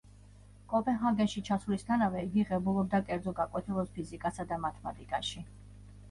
კოპენჰაგენში 0.71 1.41
ჩასვლისთანავე 1.49 2.23
იგი 2.27 2.45
ღებულობდა 2.51 3.01
კერძო 3.09 3.33
გაკვეთილებს 3.41 3.91
ფიზიკასა 3.99 4.47
და 4.53 4.59
მათემატიკაში. 4.65 5.45